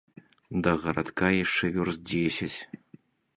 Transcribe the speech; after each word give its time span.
Да 0.67 0.71
гарадка 0.85 1.29
яшчэ 1.45 1.65
вёрст 1.77 2.01
дзесяць. 2.09 2.57